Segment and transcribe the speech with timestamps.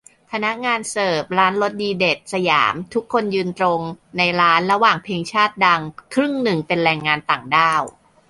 [0.31, 3.81] พนักงานเสิร์ฟร้านรสดีเด็ด สยาม ทุกคนยืนตรง
[4.17, 5.81] ในร้าน ระหว่างเพลงชาติดัง
[6.13, 7.81] ครึ่งนึงเป็นแรงงานต่างด้าว